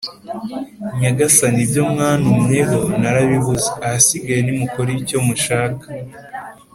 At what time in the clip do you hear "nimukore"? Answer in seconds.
4.43-4.89